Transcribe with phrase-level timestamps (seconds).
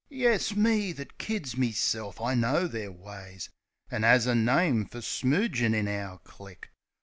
[0.09, 3.49] Yes, me, that kids meself I know their ways.
[3.91, 6.71] An' 'as a name for smoogin' in our click!